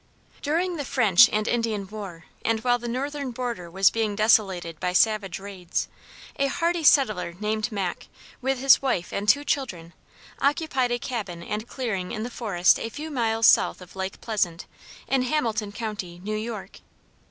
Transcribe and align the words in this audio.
During 0.41 0.77
the 0.77 0.83
French 0.83 1.29
and 1.29 1.47
Indian 1.47 1.87
war, 1.87 2.25
and 2.43 2.59
while 2.61 2.79
the 2.79 2.87
northern 2.87 3.29
border 3.29 3.69
was 3.69 3.91
being 3.91 4.15
desolated 4.15 4.79
by 4.79 4.93
savage 4.93 5.37
raids, 5.37 5.89
a 6.37 6.47
hardy 6.47 6.83
settler 6.83 7.35
named 7.39 7.71
Mack, 7.71 8.07
with 8.41 8.57
his 8.57 8.81
wife 8.81 9.13
and 9.13 9.29
two 9.29 9.43
children, 9.45 9.93
occupied 10.39 10.91
a 10.91 10.97
cabin 10.97 11.43
and 11.43 11.67
clearing 11.67 12.11
in 12.11 12.23
the 12.23 12.31
forest 12.31 12.79
a 12.79 12.89
few 12.89 13.11
miles 13.11 13.45
south 13.45 13.79
of 13.79 13.95
Lake 13.95 14.19
Pleasant, 14.21 14.65
in 15.07 15.21
Hamilton 15.21 15.71
County, 15.71 16.19
New 16.23 16.35
York. 16.35 16.79